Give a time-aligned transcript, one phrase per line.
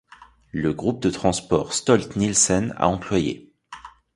[0.51, 3.53] Le groupe de Transport Stolt-Nielsen a employés.